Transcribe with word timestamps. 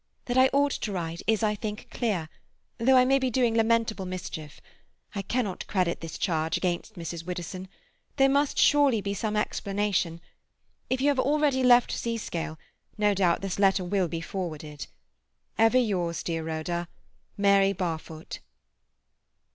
That 0.25 0.35
I 0.35 0.49
ought 0.51 0.71
to 0.71 0.91
write 0.91 1.21
is, 1.27 1.43
I 1.43 1.53
think, 1.53 1.91
clear—though 1.91 2.97
I 2.97 3.05
may 3.05 3.19
be 3.19 3.29
doing 3.29 3.53
lamentable 3.53 4.07
mischief. 4.07 4.59
I 5.13 5.21
cannot 5.21 5.67
credit 5.67 6.01
this 6.01 6.17
charge 6.17 6.57
against 6.57 6.95
Mrs. 6.95 7.23
Widdowson; 7.23 7.67
there 8.15 8.27
must 8.27 8.57
surely 8.57 8.99
be 8.99 9.13
some 9.13 9.35
explanation. 9.35 10.19
If 10.89 11.01
you 11.01 11.09
have 11.09 11.19
already 11.19 11.61
left 11.61 11.91
Seascale, 11.91 12.57
no 12.97 13.13
doubt 13.13 13.41
this 13.41 13.59
letter 13.59 13.83
will 13.83 14.07
be 14.07 14.21
forwarded.—Ever 14.21 15.77
yours, 15.77 16.23
dear 16.23 16.43
Rhoda, 16.43 16.87
MARY 17.37 17.71
BARFOOT." 17.73 18.39